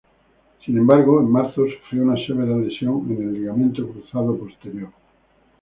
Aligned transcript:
Sin 0.65 0.79
embargo, 0.79 1.21
en 1.21 1.29
marzo 1.31 1.61
sufrió 1.67 2.01
una 2.01 2.15
severa 2.25 2.57
lesión 2.57 3.05
en 3.11 3.21
el 3.21 3.33
ligamento 3.33 3.87
cruzado 3.87 4.35
posterior. 4.35 4.89